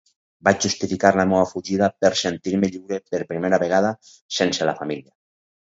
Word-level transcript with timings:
Vaig 0.47 0.61
justificar 0.63 1.11
la 1.21 1.25
meua 1.31 1.43
fugida 1.49 1.91
per 2.05 2.11
sentir-me 2.23 2.71
lliure 2.73 3.01
per 3.13 3.21
primera 3.35 3.63
vegada, 3.67 3.95
sense 4.41 4.73
la 4.73 4.77
família. 4.83 5.09